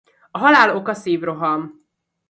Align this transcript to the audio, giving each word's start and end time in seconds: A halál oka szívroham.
A 0.31 0.37
halál 0.37 0.75
oka 0.75 0.93
szívroham. 0.93 1.75